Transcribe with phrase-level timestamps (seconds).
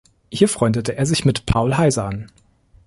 [0.31, 2.31] Hier freundete er sich mit Paul Heyse an.